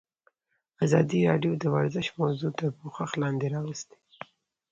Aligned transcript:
ازادي 0.85 1.19
راډیو 1.29 1.53
د 1.57 1.63
ورزش 1.75 2.07
موضوع 2.19 2.51
تر 2.59 2.69
پوښښ 2.79 3.11
لاندې 3.21 3.47
راوستې. 3.55 3.97